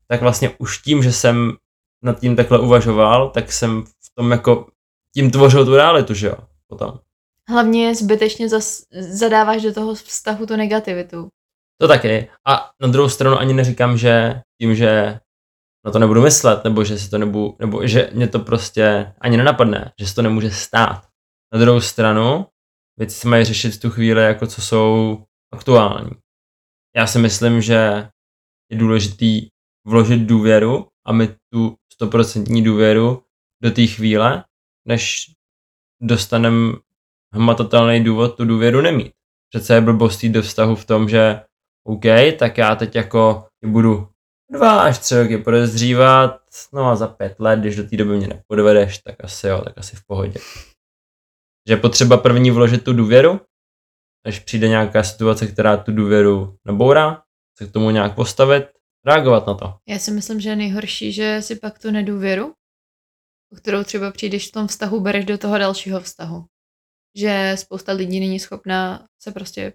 tak 0.07 0.21
vlastně 0.21 0.49
už 0.57 0.77
tím, 0.77 1.03
že 1.03 1.11
jsem 1.11 1.53
nad 2.03 2.19
tím 2.19 2.35
takhle 2.35 2.59
uvažoval, 2.59 3.29
tak 3.29 3.51
jsem 3.51 3.83
v 3.83 4.15
tom 4.15 4.31
jako 4.31 4.67
tím 5.13 5.31
tvořil 5.31 5.65
tu 5.65 5.75
realitu, 5.75 6.13
že 6.13 6.27
jo, 6.27 6.37
potom. 6.67 6.99
Hlavně 7.51 7.95
zbytečně 7.95 8.49
zas, 8.49 8.83
zadáváš 8.91 9.61
do 9.61 9.73
toho 9.73 9.95
vztahu 9.95 10.45
tu 10.45 10.55
negativitu. 10.55 11.27
To 11.81 11.87
taky. 11.87 12.29
A 12.47 12.71
na 12.81 12.87
druhou 12.87 13.09
stranu 13.09 13.37
ani 13.37 13.53
neříkám, 13.53 13.97
že 13.97 14.41
tím, 14.61 14.75
že 14.75 15.19
na 15.85 15.91
to 15.91 15.99
nebudu 15.99 16.21
myslet, 16.21 16.63
nebo 16.63 16.83
že 16.83 16.99
si 16.99 17.09
to 17.09 17.17
nebudu, 17.17 17.55
nebo 17.59 17.87
že 17.87 18.09
mě 18.13 18.27
to 18.27 18.39
prostě 18.39 19.13
ani 19.21 19.37
nenapadne, 19.37 19.91
že 19.99 20.07
se 20.07 20.15
to 20.15 20.21
nemůže 20.21 20.51
stát. 20.51 21.07
Na 21.53 21.59
druhou 21.59 21.81
stranu, 21.81 22.45
věci 22.99 23.15
se 23.15 23.27
mají 23.27 23.45
řešit 23.45 23.71
v 23.71 23.81
tu 23.81 23.89
chvíli, 23.89 24.23
jako 24.23 24.47
co 24.47 24.61
jsou 24.61 25.23
aktuální. 25.53 26.11
Já 26.95 27.07
si 27.07 27.19
myslím, 27.19 27.61
že 27.61 28.09
je 28.71 28.77
důležitý 28.77 29.47
vložit 29.87 30.19
důvěru 30.19 30.87
a 31.05 31.11
mít 31.11 31.31
tu 31.53 31.75
stoprocentní 31.93 32.63
důvěru 32.63 33.23
do 33.63 33.71
té 33.71 33.87
chvíle, 33.87 34.43
než 34.87 35.31
dostaneme 36.01 36.73
hmatatelný 37.33 38.03
důvod 38.03 38.37
tu 38.37 38.45
důvěru 38.45 38.81
nemít. 38.81 39.13
Přece 39.49 39.73
je 39.73 39.81
blbostí 39.81 40.29
do 40.29 40.41
vztahu 40.41 40.75
v 40.75 40.85
tom, 40.85 41.09
že 41.09 41.41
OK, 41.83 42.03
tak 42.39 42.57
já 42.57 42.75
teď 42.75 42.95
jako 42.95 43.47
budu 43.65 44.07
dva 44.51 44.81
až 44.81 44.99
tři 44.99 45.21
roky 45.21 45.37
podezřívat, 45.37 46.41
no 46.73 46.85
a 46.85 46.95
za 46.95 47.07
pět 47.07 47.39
let, 47.39 47.59
když 47.59 47.75
do 47.75 47.83
té 47.83 47.97
doby 47.97 48.17
mě 48.17 48.27
nepodvedeš, 48.27 48.97
tak 48.97 49.23
asi 49.23 49.47
jo, 49.47 49.61
tak 49.61 49.77
asi 49.77 49.95
v 49.95 50.05
pohodě. 50.07 50.39
Že 51.69 51.77
potřeba 51.77 52.17
první 52.17 52.51
vložit 52.51 52.83
tu 52.83 52.93
důvěru, 52.93 53.39
až 54.25 54.39
přijde 54.39 54.67
nějaká 54.67 55.03
situace, 55.03 55.47
která 55.47 55.77
tu 55.77 55.91
důvěru 55.91 56.57
nabourá, 56.65 57.23
se 57.57 57.67
k 57.67 57.71
tomu 57.71 57.89
nějak 57.89 58.15
postavit, 58.15 58.67
reagovat 59.05 59.47
na 59.47 59.53
to. 59.53 59.75
Já 59.87 59.99
si 59.99 60.11
myslím, 60.11 60.39
že 60.39 60.49
je 60.49 60.55
nejhorší, 60.55 61.11
že 61.11 61.41
si 61.41 61.55
pak 61.55 61.79
tu 61.79 61.91
nedůvěru, 61.91 62.53
kterou 63.55 63.83
třeba 63.83 64.11
přijdeš 64.11 64.47
v 64.47 64.51
tom 64.51 64.67
vztahu, 64.67 64.99
bereš 64.99 65.25
do 65.25 65.37
toho 65.37 65.57
dalšího 65.57 65.99
vztahu. 65.99 66.45
Že 67.15 67.53
spousta 67.57 67.91
lidí 67.91 68.19
není 68.19 68.39
schopná 68.39 69.07
se 69.19 69.31
prostě 69.31 69.73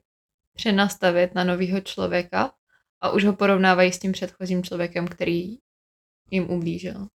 přenastavit 0.56 1.34
na 1.34 1.44
novýho 1.44 1.80
člověka 1.80 2.52
a 3.00 3.10
už 3.10 3.24
ho 3.24 3.32
porovnávají 3.36 3.92
s 3.92 3.98
tím 3.98 4.12
předchozím 4.12 4.62
člověkem, 4.62 5.08
který 5.08 5.58
jim 6.30 6.50
ublížil. 6.50 7.06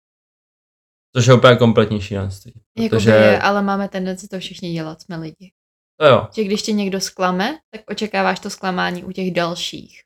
Což 1.17 1.27
je 1.27 1.35
úplně 1.35 1.57
kompletní 1.57 2.01
šílenství. 2.01 2.53
Jakoby 2.79 2.89
Protože, 2.89 3.11
je, 3.11 3.41
ale 3.41 3.63
máme 3.63 3.89
tendenci 3.89 4.29
to 4.29 4.39
všichni 4.39 4.73
dělat, 4.73 5.03
jsme 5.03 5.17
lidi. 5.17 5.53
to 6.01 6.07
jo, 6.07 6.29
Že 6.35 6.45
když 6.45 6.63
tě 6.63 6.73
někdo 6.73 7.01
zklame, 7.01 7.59
tak 7.71 7.91
očekáváš 7.91 8.41
to 8.41 8.51
zklamání 8.51 9.05
u 9.05 9.13
těch 9.13 9.31
dalších. 9.35 10.03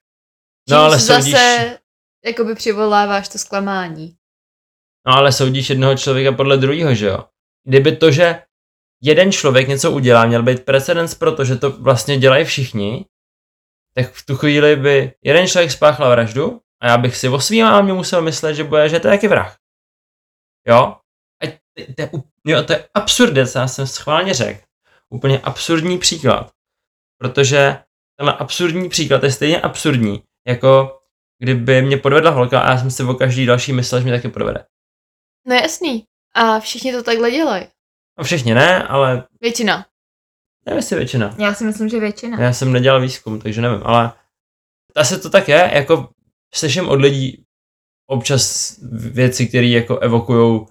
No, 0.70 0.76
ale 0.76 0.96
soudíš- 0.98 1.32
zase 1.32 1.78
jakoby 2.24 2.54
přivoláváš 2.54 3.28
to 3.28 3.38
zklamání. 3.38 4.16
no 5.06 5.12
ale 5.12 5.32
soudíš 5.32 5.70
jednoho 5.70 5.96
člověka 5.96 6.32
podle 6.32 6.56
druhého, 6.56 6.94
že 6.94 7.06
jo. 7.06 7.24
Kdyby 7.66 7.96
to, 7.96 8.10
že 8.10 8.42
jeden 9.02 9.32
člověk 9.32 9.68
něco 9.68 9.92
udělá, 9.92 10.26
měl 10.26 10.42
být 10.42 10.64
precedens 10.64 11.14
pro 11.14 11.32
to, 11.32 11.70
vlastně 11.70 12.18
dělají 12.18 12.44
všichni, 12.44 13.04
tak 13.94 14.12
v 14.12 14.26
tu 14.26 14.36
chvíli 14.36 14.76
by 14.76 15.12
jeden 15.24 15.48
člověk 15.48 15.70
spáchal 15.70 16.10
vraždu 16.10 16.60
a 16.82 16.86
já 16.86 16.98
bych 16.98 17.16
si 17.16 17.28
o 17.28 17.40
svým 17.40 17.64
mámě 17.64 17.92
musel 17.92 18.22
myslet, 18.22 18.54
že 18.54 18.64
bude, 18.64 18.88
že 18.88 19.00
to 19.00 19.08
je 19.08 19.12
taky 19.14 19.28
vrah. 19.28 19.56
Jo? 20.68 20.96
A 21.42 21.46
to, 21.94 22.02
je, 22.02 22.10
jo, 22.46 22.62
to 22.62 22.72
je 22.72 22.88
já 23.54 23.68
jsem 23.68 23.86
schválně 23.86 24.34
řekl. 24.34 24.60
Úplně 25.10 25.40
absurdní 25.40 25.98
příklad. 25.98 26.50
Protože 27.18 27.78
tenhle 28.18 28.36
absurdní 28.36 28.88
příklad 28.88 29.22
je 29.22 29.32
stejně 29.32 29.60
absurdní, 29.60 30.22
jako 30.48 31.00
kdyby 31.38 31.82
mě 31.82 31.96
podvedla 31.96 32.30
holka 32.30 32.60
a 32.60 32.70
já 32.70 32.78
jsem 32.78 32.90
si 32.90 33.02
o 33.02 33.14
každý 33.14 33.46
další 33.46 33.72
myslel, 33.72 34.00
že 34.00 34.04
mě 34.04 34.12
taky 34.12 34.28
podvede. 34.28 34.66
No 35.46 35.54
jasný. 35.54 36.04
A 36.34 36.60
všichni 36.60 36.92
to 36.92 37.02
takhle 37.02 37.30
dělají. 37.30 37.66
No 38.18 38.24
všichni 38.24 38.54
ne, 38.54 38.82
ale 38.82 39.26
Většina. 39.40 39.86
nevím, 40.66 40.76
jestli 40.76 40.96
většina. 40.96 41.36
Já 41.38 41.54
si 41.54 41.64
myslím, 41.64 41.88
že 41.88 42.00
většina. 42.00 42.40
Já 42.40 42.52
jsem 42.52 42.72
nedělal 42.72 43.00
výzkum, 43.00 43.40
takže 43.40 43.60
nevím, 43.60 43.80
ale 43.84 44.12
asi 44.96 45.20
to 45.20 45.30
tak 45.30 45.48
je, 45.48 45.70
jako 45.74 46.08
slyším 46.54 46.88
od 46.88 46.94
lidí 47.00 47.44
občas 48.06 48.74
věci, 49.10 49.46
které 49.46 49.66
jako 49.66 49.98
evokujou 49.98 50.66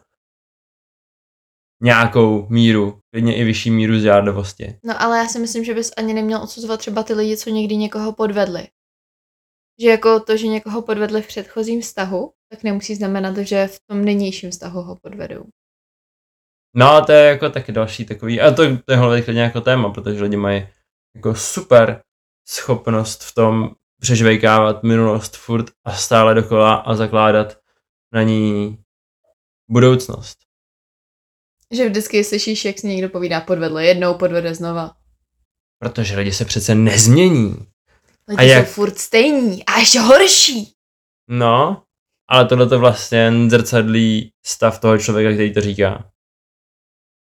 nějakou 1.81 2.47
míru, 2.49 2.99
klidně 3.13 3.35
i 3.35 3.43
vyšší 3.43 3.71
míru 3.71 3.99
zjádlivosti. 3.99 4.79
No 4.83 5.01
ale 5.01 5.17
já 5.17 5.27
si 5.27 5.39
myslím, 5.39 5.63
že 5.63 5.73
bys 5.73 5.91
ani 5.97 6.13
neměl 6.13 6.43
odsuzovat 6.43 6.79
třeba 6.79 7.03
ty 7.03 7.13
lidi, 7.13 7.37
co 7.37 7.49
někdy 7.49 7.75
někoho 7.75 8.13
podvedli. 8.13 8.67
Že 9.81 9.89
jako 9.89 10.19
to, 10.19 10.37
že 10.37 10.47
někoho 10.47 10.81
podvedli 10.81 11.21
v 11.21 11.27
předchozím 11.27 11.81
vztahu, 11.81 12.33
tak 12.49 12.63
nemusí 12.63 12.95
znamenat, 12.95 13.37
že 13.37 13.67
v 13.67 13.79
tom 13.89 14.05
nynějším 14.05 14.51
vztahu 14.51 14.81
ho 14.81 14.95
podvedou. 14.95 15.45
No 16.75 16.91
a 16.91 17.01
to 17.01 17.11
je 17.11 17.25
jako 17.29 17.49
taky 17.49 17.71
další 17.71 18.05
takový, 18.05 18.41
a 18.41 18.51
to, 18.51 18.77
to 18.77 18.91
je 18.93 18.97
hlavně 18.97 19.21
klidně 19.21 19.41
jako 19.41 19.61
téma, 19.61 19.89
protože 19.89 20.23
lidi 20.23 20.37
mají 20.37 20.67
jako 21.15 21.35
super 21.35 22.01
schopnost 22.47 23.23
v 23.23 23.33
tom 23.33 23.75
přežvejkávat 24.01 24.83
minulost 24.83 25.35
furt 25.37 25.65
a 25.85 25.93
stále 25.95 26.33
dokola 26.33 26.75
a 26.75 26.95
zakládat 26.95 27.57
na 28.13 28.23
ní 28.23 28.77
budoucnost. 29.69 30.37
Že 31.71 31.89
vždycky 31.89 32.23
slyšíš, 32.23 32.65
jak 32.65 32.79
si 32.79 32.87
někdo 32.87 33.09
povídá 33.09 33.41
podvedle 33.41 33.85
jednou, 33.85 34.13
podvede 34.13 34.55
znova. 34.55 34.91
Protože 35.79 36.15
lidi 36.17 36.31
se 36.31 36.45
přece 36.45 36.75
nezmění. 36.75 37.67
Lidi 38.27 38.39
A 38.39 38.41
jak- 38.41 38.67
jsou 38.67 38.73
furt 38.73 38.97
stejní 38.97 39.65
a 39.65 39.79
ještě 39.79 39.99
horší. 39.99 40.73
No, 41.29 41.83
ale 42.29 42.45
tohle 42.47 42.69
to 42.69 42.79
vlastně 42.79 43.31
zrcadlí 43.49 44.31
stav 44.45 44.79
toho 44.79 44.97
člověka, 44.97 45.33
který 45.33 45.53
to 45.53 45.61
říká. 45.61 46.09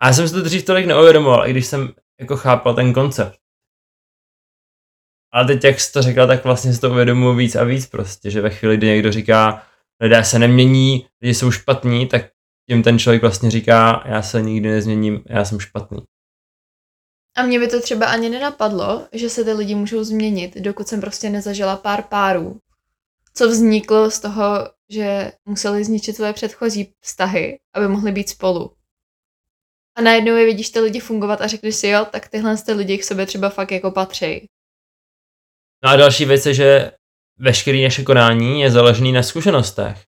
A 0.01 0.07
já 0.07 0.13
jsem 0.13 0.27
si 0.27 0.33
to 0.33 0.41
dřív 0.41 0.65
tolik 0.65 0.85
neuvědomoval, 0.85 1.47
i 1.47 1.51
když 1.51 1.65
jsem 1.65 1.93
jako 2.19 2.37
chápal 2.37 2.75
ten 2.75 2.93
koncept. 2.93 3.37
Ale 5.33 5.45
teď, 5.45 5.63
jak 5.63 5.79
jsi 5.79 5.91
to 5.91 6.01
řekla, 6.01 6.27
tak 6.27 6.43
vlastně 6.43 6.73
si 6.73 6.81
to 6.81 6.89
uvědomuji 6.89 7.35
víc 7.35 7.55
a 7.55 7.63
víc 7.63 7.87
prostě, 7.87 8.31
že 8.31 8.41
ve 8.41 8.49
chvíli, 8.49 8.77
kdy 8.77 8.87
někdo 8.87 9.11
říká, 9.11 9.63
lidé 9.99 10.23
se 10.23 10.39
nemění, 10.39 11.07
lidi 11.21 11.33
jsou 11.33 11.51
špatní, 11.51 12.07
tak 12.07 12.31
tím 12.69 12.83
ten 12.83 12.99
člověk 12.99 13.21
vlastně 13.21 13.51
říká, 13.51 14.03
já 14.05 14.21
se 14.21 14.41
nikdy 14.41 14.69
nezměním, 14.69 15.23
já 15.29 15.45
jsem 15.45 15.59
špatný. 15.59 15.99
A 17.37 17.43
mě 17.43 17.59
by 17.59 17.67
to 17.67 17.81
třeba 17.81 18.05
ani 18.05 18.29
nenapadlo, 18.29 19.07
že 19.11 19.29
se 19.29 19.43
ty 19.43 19.53
lidi 19.53 19.75
můžou 19.75 20.03
změnit, 20.03 20.57
dokud 20.57 20.87
jsem 20.87 21.01
prostě 21.01 21.29
nezažila 21.29 21.77
pár 21.77 22.03
párů. 22.03 22.59
Co 23.33 23.49
vzniklo 23.49 24.11
z 24.11 24.19
toho, 24.19 24.71
že 24.89 25.31
museli 25.45 25.83
zničit 25.83 26.15
své 26.15 26.33
předchozí 26.33 26.93
vztahy, 26.99 27.59
aby 27.73 27.87
mohli 27.87 28.11
být 28.11 28.29
spolu. 28.29 28.75
A 29.95 30.01
najednou 30.01 30.35
je 30.35 30.45
vidíš 30.45 30.69
ty 30.69 30.79
lidi 30.79 30.99
fungovat 30.99 31.41
a 31.41 31.47
řekli 31.47 31.71
si 31.71 31.87
jo, 31.87 32.05
tak 32.11 32.27
tyhle 32.27 32.57
ty 32.57 32.73
lidi 32.73 32.97
k 32.97 33.03
sobě 33.03 33.25
třeba 33.25 33.49
fakt 33.49 33.71
jako 33.71 33.91
patří. 33.91 34.45
No 35.83 35.89
a 35.89 35.95
další 35.95 36.25
věc 36.25 36.45
je, 36.45 36.53
že 36.53 36.91
veškerý 37.39 37.83
naše 37.83 38.03
konání 38.03 38.61
je 38.61 38.71
založený 38.71 39.11
na 39.11 39.23
zkušenostech. 39.23 40.03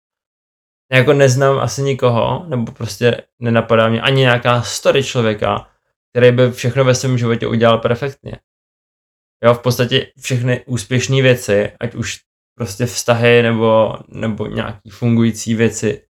Já 0.91 0.97
jako 0.97 1.13
neznám 1.13 1.59
asi 1.59 1.81
nikoho, 1.81 2.45
nebo 2.47 2.71
prostě 2.71 3.23
nenapadá 3.39 3.89
mě 3.89 4.01
ani 4.01 4.21
nějaká 4.21 4.61
story 4.61 5.03
člověka, 5.03 5.69
který 6.09 6.31
by 6.31 6.51
všechno 6.51 6.83
ve 6.83 6.95
svém 6.95 7.17
životě 7.17 7.47
udělal 7.47 7.77
perfektně. 7.77 8.39
Jo, 9.43 9.53
v 9.53 9.61
podstatě 9.61 10.11
všechny 10.21 10.65
úspěšné 10.65 11.21
věci, 11.21 11.71
ať 11.79 11.95
už 11.95 12.19
prostě 12.55 12.85
vztahy 12.85 13.43
nebo, 13.43 13.95
nebo 14.07 14.47
nějaký 14.47 14.89
fungující 14.89 15.55
věci 15.55 16.05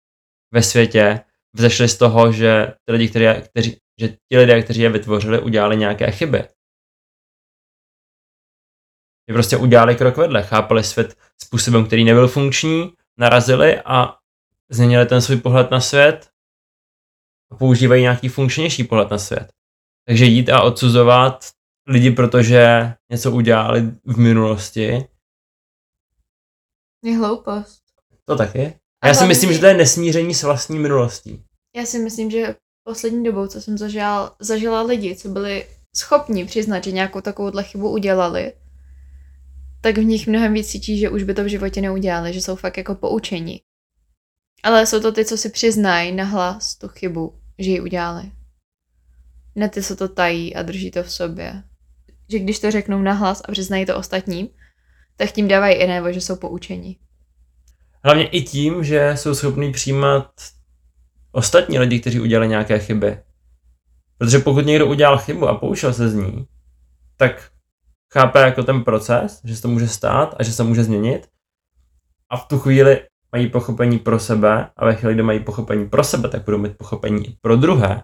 ve 0.54 0.64
světě, 0.64 1.20
vzešly 1.58 1.88
z 1.90 1.98
toho, 1.98 2.32
že 2.32 2.74
ty 2.86 2.92
lidi, 2.92 3.10
kteří, 3.10 3.26
kteří, 3.50 3.78
že 4.00 4.08
ti 4.30 4.38
lidé, 4.38 4.62
kteří 4.62 4.82
je 4.82 4.90
vytvořili, 4.90 5.40
udělali 5.42 5.78
nějaké 5.78 6.12
chyby. 6.12 6.38
Že 9.30 9.34
prostě 9.34 9.58
udělali 9.58 9.96
krok 9.96 10.18
vedle, 10.18 10.44
chápali 10.44 10.84
svět 10.84 11.18
způsobem, 11.42 11.86
který 11.86 12.04
nebyl 12.04 12.28
funkční, 12.28 12.94
narazili 13.20 13.82
a 13.86 14.18
změnili 14.72 15.06
ten 15.06 15.22
svůj 15.22 15.38
pohled 15.42 15.72
na 15.72 15.82
svět 15.82 16.30
a 17.52 17.56
používají 17.56 18.02
nějaký 18.02 18.30
funkčnější 18.30 18.84
pohled 18.84 19.10
na 19.12 19.18
svět. 19.18 19.48
Takže 20.08 20.26
jít 20.26 20.50
a 20.50 20.62
odsuzovat 20.64 21.46
lidi, 21.88 22.12
protože 22.12 22.94
něco 23.12 23.32
udělali 23.32 23.82
v 24.06 24.18
minulosti, 24.18 25.08
Je 27.04 27.18
hloupost. 27.18 27.84
to 28.26 28.36
taky. 28.36 28.80
A 29.02 29.08
Já 29.08 29.14
si 29.14 29.26
myslím, 29.26 29.54
že 29.54 29.60
to 29.60 29.66
je 29.66 29.74
nesmíření 29.74 30.34
s 30.34 30.44
vlastní 30.44 30.80
minulostí. 30.80 31.44
Já 31.78 31.86
si 31.86 32.00
myslím, 32.00 32.32
že 32.32 32.56
poslední 32.84 33.24
dobou, 33.24 33.48
co 33.48 33.62
jsem 33.62 33.78
zažila, 33.78 34.36
zažila 34.40 34.82
lidi, 34.82 35.16
co 35.16 35.30
byli 35.30 35.66
schopni 35.96 36.46
přiznat, 36.46 36.84
že 36.84 36.92
nějakou 36.92 37.22
takovouhle 37.22 37.64
chybu 37.64 37.90
udělali, 37.90 38.54
tak 39.82 39.98
v 39.98 40.04
nich 40.04 40.28
mnohem 40.28 40.54
víc 40.54 40.68
cítí, 40.68 41.00
že 41.00 41.10
už 41.10 41.24
by 41.24 41.34
to 41.34 41.44
v 41.44 41.48
životě 41.48 41.82
neudělali, 41.82 42.34
že 42.34 42.42
jsou 42.42 42.56
fakt 42.56 42.78
jako 42.78 42.96
poučení. 42.96 43.62
Ale 44.64 44.86
jsou 44.86 45.00
to 45.00 45.12
ty, 45.12 45.26
co 45.26 45.38
si 45.38 45.50
přiznají 45.50 46.12
nahlas 46.12 46.76
tu 46.76 46.88
chybu, 46.88 47.40
že 47.60 47.70
ji 47.72 47.82
udělali. 47.82 48.32
Ne 49.56 49.70
ty, 49.70 49.84
co 49.84 49.96
to 49.96 50.08
tají 50.08 50.56
a 50.56 50.62
drží 50.64 50.92
to 50.92 51.04
v 51.04 51.12
sobě. 51.12 51.64
Že 52.30 52.40
když 52.40 52.60
to 52.60 52.72
řeknou 52.72 53.02
nahlas 53.02 53.42
a 53.46 53.52
přiznají 53.52 53.86
to 53.86 53.98
ostatním, 53.98 54.50
tak 55.16 55.32
tím 55.32 55.48
dávají 55.48 55.76
i 55.76 55.88
najevo, 55.88 56.12
že 56.12 56.22
jsou 56.22 56.36
poučení. 56.36 56.98
Hlavně 58.04 58.28
i 58.28 58.42
tím, 58.42 58.84
že 58.84 59.12
jsou 59.16 59.36
schopní 59.36 59.72
přijímat 59.72 60.32
ostatní 61.32 61.80
lidi, 61.80 62.00
kteří 62.00 62.20
udělali 62.20 62.48
nějaké 62.48 62.80
chyby. 62.80 63.20
Protože 64.18 64.40
pokud 64.40 64.66
někdo 64.66 64.88
udělal 64.88 65.18
chybu 65.18 65.48
a 65.48 65.56
poučil 65.56 65.94
se 65.94 66.10
z 66.10 66.14
ní, 66.14 66.48
tak 67.18 67.52
chápe 68.14 68.40
jako 68.40 68.64
ten 68.64 68.84
proces, 68.84 69.42
že 69.44 69.56
se 69.56 69.62
to 69.62 69.68
může 69.68 69.88
stát 69.88 70.36
a 70.40 70.44
že 70.44 70.52
se 70.52 70.64
může 70.64 70.84
změnit. 70.84 71.28
A 72.30 72.38
v 72.38 72.46
tu 72.46 72.60
chvíli 72.60 73.02
mají 73.32 73.50
pochopení 73.50 74.00
pro 74.00 74.20
sebe 74.20 74.70
a 74.78 74.86
ve 74.86 74.96
chvíli, 74.96 75.14
kdy 75.14 75.24
mají 75.24 75.40
pochopení 75.40 75.90
pro 75.90 76.04
sebe, 76.04 76.30
tak 76.30 76.46
budou 76.46 76.58
mít 76.58 76.78
pochopení 76.78 77.38
pro 77.42 77.56
druhé. 77.56 78.04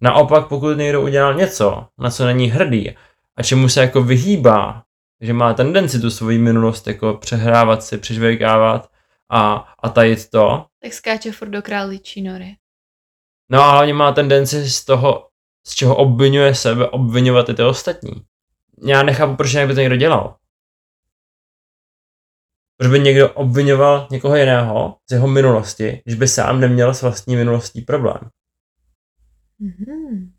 Naopak, 0.00 0.48
pokud 0.48 0.76
někdo 0.76 1.02
udělal 1.02 1.34
něco, 1.34 1.86
na 1.98 2.10
co 2.10 2.26
není 2.26 2.50
hrdý 2.50 2.96
a 3.36 3.42
čemu 3.42 3.68
se 3.68 3.80
jako 3.80 4.02
vyhýbá, 4.02 4.82
že 5.20 5.32
má 5.32 5.54
tendenci 5.54 6.00
tu 6.00 6.10
svoji 6.10 6.38
minulost 6.38 6.86
jako 6.86 7.14
přehrávat 7.14 7.82
si, 7.82 7.98
přežvejkávat 7.98 8.90
a, 9.30 9.54
a 9.78 9.88
tajit 9.88 10.30
to, 10.30 10.66
Tak 10.82 10.92
skáče 10.92 11.32
furt 11.32 11.48
do 11.48 11.62
králičí 11.62 12.22
nory. 12.22 12.56
no 13.50 13.60
a 13.60 13.70
hlavně 13.72 13.94
má 13.94 14.12
tendenci 14.12 14.70
z 14.70 14.84
toho, 14.84 15.28
z 15.66 15.74
čeho 15.74 15.96
obvinuje 15.96 16.54
sebe, 16.54 16.88
obvinovat 16.88 17.48
i 17.48 17.54
ty 17.54 17.62
ostatní. 17.62 18.10
Já 18.86 19.02
nechápu, 19.02 19.36
proč 19.36 19.56
by 19.56 19.74
to 19.74 19.80
někdo 19.80 19.96
dělal. 19.96 20.36
Proč 22.76 22.90
by 22.90 23.00
někdo 23.00 23.32
obvinoval 23.34 24.08
někoho 24.10 24.36
jiného 24.36 24.98
z 25.08 25.12
jeho 25.12 25.28
minulosti, 25.28 26.02
když 26.04 26.14
by 26.16 26.28
sám 26.28 26.60
neměl 26.60 26.94
s 26.94 27.02
vlastní 27.02 27.36
minulostí 27.36 27.82
problém. 27.82 28.30
Mhm. 29.58 30.34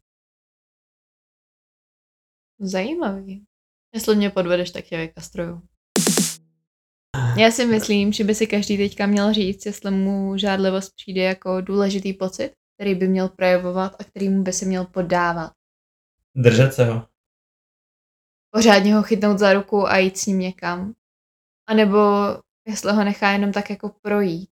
Zajímavý. 2.60 3.46
Jestli 3.94 4.16
mě 4.16 4.30
podvedeš, 4.30 4.72
tak 4.72 4.86
tě 4.86 4.98
vykastruju. 4.98 5.62
Já 7.38 7.52
si 7.52 7.66
myslím, 7.66 8.14
že 8.14 8.24
by 8.24 8.36
si 8.36 8.48
každý 8.48 8.78
teďka 8.78 9.06
měl 9.06 9.34
říct, 9.34 9.66
jestli 9.66 9.92
mu 9.92 10.38
žádlivost 10.38 10.96
přijde 10.96 11.22
jako 11.22 11.62
důležitý 11.62 12.14
pocit, 12.14 12.52
který 12.76 12.96
by 12.96 13.08
měl 13.08 13.30
projevovat 13.30 13.96
a 14.00 14.04
kterýmu 14.04 14.44
by 14.44 14.54
se 14.54 14.66
měl 14.66 14.86
podávat. 14.86 15.52
Držet 16.36 16.74
se 16.74 16.86
ho. 16.86 17.08
Pořádně 18.52 18.96
ho 18.96 19.04
chytnout 19.04 19.40
za 19.40 19.54
ruku 19.54 19.88
a 19.88 19.98
jít 19.98 20.18
s 20.18 20.26
ním 20.26 20.40
někam. 20.40 20.94
A 21.68 21.74
nebo 21.74 21.98
jestli 22.68 22.94
ho 22.94 23.04
nechá 23.04 23.32
jenom 23.32 23.52
tak 23.52 23.70
jako 23.70 23.90
projít. 24.02 24.50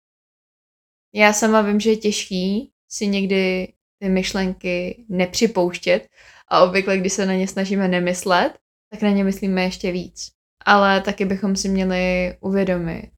Já 1.13 1.34
sama 1.34 1.62
vím, 1.62 1.79
že 1.79 1.89
je 1.89 1.98
těžký 1.98 2.72
si 2.89 3.08
někdy 3.08 3.74
ty 4.00 4.10
myšlenky 4.10 5.05
nepřipouštět 5.10 6.10
a 6.48 6.63
obvykle, 6.63 6.98
když 6.98 7.13
se 7.13 7.25
na 7.25 7.34
ně 7.34 7.48
snažíme 7.48 7.88
nemyslet, 7.88 8.53
tak 8.89 9.01
na 9.01 9.10
ně 9.10 9.24
myslíme 9.24 9.63
ještě 9.63 9.91
víc. 9.91 10.32
Ale 10.65 11.01
taky 11.01 11.25
bychom 11.25 11.55
si 11.55 11.70
měli 11.70 12.38
uvědomit, 12.41 13.12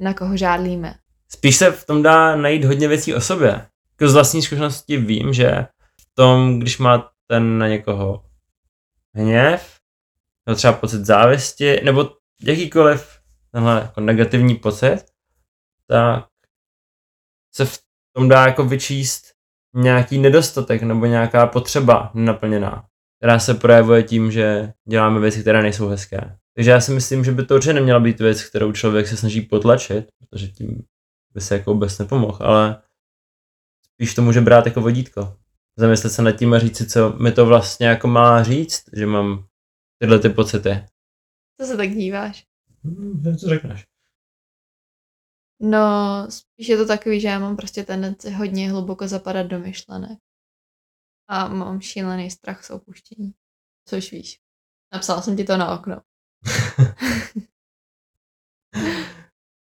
na 0.00 0.14
koho 0.14 0.36
žádlíme. 0.36 0.94
Spíš 1.28 1.56
se 1.56 1.70
v 1.70 1.86
tom 1.86 2.02
dá 2.02 2.36
najít 2.36 2.64
hodně 2.64 2.88
věcí 2.88 3.14
o 3.14 3.20
sobě. 3.20 3.48
Jako 4.00 4.08
z 4.10 4.14
vlastní 4.14 4.42
zkušenosti 4.42 4.96
vím, 4.96 5.32
že 5.32 5.66
v 6.00 6.14
tom, 6.14 6.58
když 6.60 6.78
má 6.78 7.10
ten 7.26 7.58
na 7.58 7.68
někoho 7.68 8.24
hněv, 9.14 9.78
nebo 10.46 10.56
třeba 10.56 10.72
pocit 10.72 11.04
závisti, 11.04 11.80
nebo 11.84 12.10
jakýkoliv 12.42 13.18
tenhle 13.52 13.80
jako 13.80 14.00
negativní 14.00 14.54
pocit, 14.54 15.04
tak 15.88 16.26
se 17.54 17.64
v 17.64 17.78
tom 18.16 18.28
dá 18.28 18.46
jako 18.46 18.64
vyčíst 18.64 19.24
nějaký 19.74 20.18
nedostatek 20.18 20.82
nebo 20.82 21.06
nějaká 21.06 21.46
potřeba 21.46 22.10
nenaplněná, 22.14 22.84
která 23.18 23.38
se 23.38 23.54
projevuje 23.54 24.02
tím, 24.02 24.30
že 24.30 24.72
děláme 24.88 25.20
věci, 25.20 25.40
které 25.40 25.62
nejsou 25.62 25.88
hezké. 25.88 26.38
Takže 26.54 26.70
já 26.70 26.80
si 26.80 26.92
myslím, 26.92 27.24
že 27.24 27.32
by 27.32 27.46
to 27.46 27.54
určitě 27.54 27.72
neměla 27.72 28.00
být 28.00 28.20
věc, 28.20 28.44
kterou 28.44 28.72
člověk 28.72 29.06
se 29.06 29.16
snaží 29.16 29.40
potlačit, 29.40 30.06
protože 30.18 30.48
tím 30.48 30.82
by 31.34 31.40
se 31.40 31.54
jako 31.54 31.72
vůbec 31.72 31.98
nepomohl, 31.98 32.38
ale 32.40 32.82
spíš 33.94 34.14
to 34.14 34.22
může 34.22 34.40
brát 34.40 34.66
jako 34.66 34.80
vodítko. 34.80 35.36
Zamyslet 35.76 36.12
se 36.12 36.22
nad 36.22 36.32
tím 36.32 36.54
a 36.54 36.58
říct 36.58 36.76
si, 36.76 36.86
co 36.86 37.12
mi 37.12 37.32
to 37.32 37.46
vlastně 37.46 37.86
jako 37.86 38.08
má 38.08 38.42
říct, 38.42 38.84
že 38.92 39.06
mám 39.06 39.46
tyhle 39.98 40.18
ty 40.18 40.28
pocity. 40.28 40.86
Co 41.60 41.66
se 41.66 41.76
tak 41.76 41.90
díváš? 41.90 42.46
Hmm, 42.84 43.36
co 43.38 43.48
řekneš? 43.48 43.84
No, 45.60 45.78
spíš 46.30 46.68
je 46.68 46.76
to 46.76 46.86
takový, 46.86 47.20
že 47.20 47.28
já 47.28 47.38
mám 47.38 47.56
prostě 47.56 47.84
tendenci 47.84 48.30
hodně 48.30 48.70
hluboko 48.70 49.08
zapadat 49.08 49.46
do 49.46 49.58
myšlenek. 49.58 50.18
A 51.28 51.48
mám 51.48 51.80
šílený 51.80 52.30
strach 52.30 52.64
z 52.64 52.70
opuštění. 52.70 53.34
Což 53.88 54.12
víš. 54.12 54.40
Napsala 54.92 55.22
jsem 55.22 55.36
ti 55.36 55.44
to 55.44 55.56
na 55.56 55.78
okno. 55.78 56.00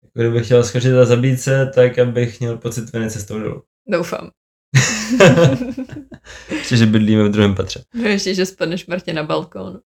Jako 0.02 0.12
kdybych 0.14 0.44
chtěl 0.44 0.64
skočit 0.64 0.94
a 0.94 1.04
zabít 1.04 1.40
se, 1.40 1.70
tak 1.74 1.98
abych 1.98 2.40
měl 2.40 2.56
pocit 2.56 2.92
viny 2.92 3.10
cestou 3.10 3.38
dolů. 3.38 3.62
Doufám. 3.86 4.30
Ještě, 6.50 6.76
že 6.76 6.86
bydlíme 6.86 7.24
v 7.24 7.30
druhém 7.30 7.54
patře. 7.54 7.84
No 7.94 8.08
ještě, 8.08 8.34
že 8.34 8.46
spadneš 8.46 8.86
mrtě 8.86 9.12
na 9.12 9.22
balkón. 9.22 9.80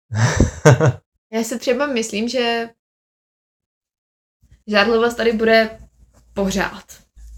Já 1.33 1.45
si 1.45 1.59
třeba 1.59 1.87
myslím, 1.87 2.29
že 2.29 2.69
žádlivost 4.67 5.17
tady 5.17 5.33
bude 5.33 5.79
pořád. 6.35 6.85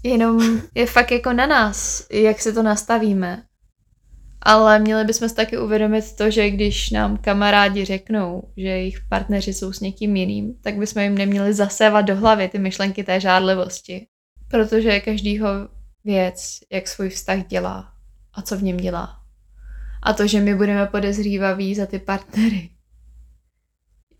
Jenom 0.03 0.61
je 0.75 0.85
fakt 0.85 1.11
jako 1.11 1.33
na 1.33 1.45
nás, 1.45 2.07
jak 2.11 2.41
si 2.41 2.53
to 2.53 2.63
nastavíme. 2.63 3.43
Ale 4.45 4.79
měli 4.79 5.05
bychom 5.05 5.29
si 5.29 5.35
taky 5.35 5.57
uvědomit 5.57 6.15
to, 6.15 6.31
že 6.31 6.49
když 6.49 6.89
nám 6.89 7.17
kamarádi 7.17 7.85
řeknou, 7.85 8.43
že 8.57 8.67
jejich 8.67 8.99
partneři 9.09 9.53
jsou 9.53 9.73
s 9.73 9.79
někým 9.79 10.15
jiným, 10.15 10.53
tak 10.61 10.77
bychom 10.77 11.01
jim 11.01 11.17
neměli 11.17 11.53
zasévat 11.53 12.05
do 12.05 12.15
hlavy 12.15 12.47
ty 12.47 12.59
myšlenky 12.59 13.03
té 13.03 13.19
žádlivosti. 13.19 14.07
Protože 14.47 14.99
každýho 14.99 15.47
věc, 16.05 16.59
jak 16.71 16.87
svůj 16.87 17.09
vztah 17.09 17.47
dělá 17.47 17.93
a 18.33 18.41
co 18.41 18.57
v 18.57 18.63
něm 18.63 18.77
dělá. 18.77 19.19
A 20.03 20.13
to, 20.13 20.27
že 20.27 20.39
my 20.39 20.55
budeme 20.55 20.85
podezřívaví 20.85 21.75
za 21.75 21.85
ty 21.85 21.99
partnery. 21.99 22.69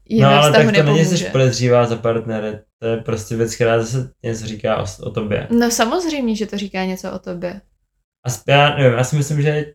jim 0.06 0.24
no 0.24 0.30
ale 0.30 0.52
tak 0.52 0.66
to 0.66 0.72
není, 0.72 0.78
nepomůže. 0.78 1.18
že 1.18 1.30
podezřívá 1.30 1.86
za 1.86 1.96
partnery. 1.96 2.60
To 2.80 2.88
je 2.88 2.98
prostě 2.98 3.36
věc, 3.36 3.56
která 3.56 3.84
zase 3.84 4.12
něco 4.24 4.48
říká 4.48 4.78
o, 4.78 4.86
o 5.04 5.10
tobě. 5.10 5.48
No 5.52 5.72
samozřejmě, 5.72 6.36
že 6.36 6.46
to 6.46 6.58
říká 6.58 6.86
něco 6.86 7.12
o 7.12 7.20
tobě. 7.20 7.62
A 8.26 8.52
já 8.52 8.76
nevím, 8.78 8.98
já 8.98 9.04
si 9.04 9.16
myslím, 9.16 9.42
že 9.42 9.74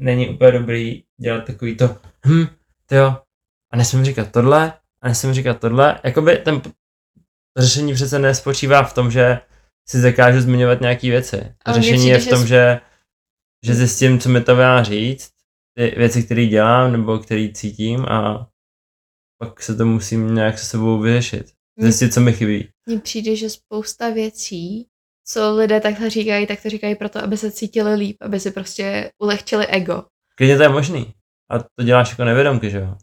není 0.00 0.28
úplně 0.28 0.52
dobrý 0.52 1.04
dělat 1.20 1.44
takový 1.44 1.76
to, 1.76 1.96
hm, 2.26 2.46
ty 2.86 2.94
jo, 2.94 3.16
a 3.72 3.76
nesmím 3.76 4.04
říkat 4.04 4.32
tohle, 4.32 4.72
a 5.02 5.08
nesmím 5.08 5.34
říkat 5.34 5.60
tohle. 5.60 6.00
Jakoby 6.04 6.36
ten 6.36 6.62
řešení 7.58 7.94
přece 7.94 8.18
nespočívá 8.18 8.82
v 8.82 8.94
tom, 8.94 9.10
že 9.10 9.40
si 9.88 10.00
zakážu 10.00 10.40
zmiňovat 10.40 10.80
nějaké 10.80 11.10
věci. 11.10 11.36
Mně 11.36 11.74
řešení 11.74 12.08
je 12.08 12.18
v 12.18 12.28
tom, 12.28 12.46
že, 12.46 12.80
že 13.66 13.74
zjistím, 13.74 14.18
co 14.18 14.28
mi 14.28 14.40
to 14.40 14.56
má 14.56 14.82
říct, 14.82 15.30
ty 15.74 15.94
věci, 15.96 16.22
které 16.22 16.46
dělám, 16.46 16.92
nebo 16.92 17.18
které 17.18 17.48
cítím 17.54 18.04
a 18.04 18.48
pak 19.38 19.62
se 19.62 19.76
to 19.76 19.86
musím 19.86 20.34
nějak 20.34 20.58
se 20.58 20.66
sebou 20.66 20.98
vyřešit. 20.98 21.52
Zjistit, 21.78 22.14
co 22.14 22.20
mi 22.20 22.32
chybí. 22.32 22.68
Mně 22.86 22.98
přijde, 22.98 23.36
že 23.36 23.50
spousta 23.50 24.10
věcí, 24.10 24.86
co 25.24 25.54
lidé 25.54 25.80
takhle 25.80 26.10
říkají, 26.10 26.46
tak 26.46 26.62
to 26.62 26.70
říkají 26.70 26.94
proto, 26.94 27.24
aby 27.24 27.36
se 27.36 27.52
cítili 27.52 27.94
líp, 27.94 28.16
aby 28.20 28.40
si 28.40 28.50
prostě 28.50 29.12
ulehčili 29.18 29.66
ego. 29.66 30.04
Klidně 30.36 30.56
to 30.56 30.62
je 30.62 30.68
možný. 30.68 31.14
A 31.50 31.58
to 31.58 31.84
děláš 31.84 32.10
jako 32.10 32.24
nevědomky, 32.24 32.70
že 32.70 32.78
jo? 32.78 32.96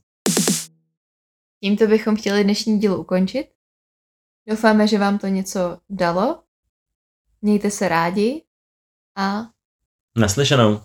Tímto 1.64 1.88
bychom 1.88 2.16
chtěli 2.16 2.44
dnešní 2.44 2.80
díl 2.80 2.94
ukončit. 2.94 3.48
Doufáme, 4.50 4.88
že 4.88 4.98
vám 4.98 5.20
to 5.20 5.28
něco 5.28 5.78
dalo. 5.90 6.44
Mějte 7.42 7.72
se 7.72 7.88
rádi 7.88 8.44
a 9.18 9.50
Naslyšenou. 10.18 10.82